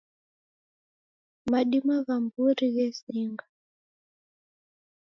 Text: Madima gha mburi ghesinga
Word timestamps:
Madima 1.51 1.95
gha 2.05 2.15
mburi 2.23 2.67
ghesinga 2.75 3.45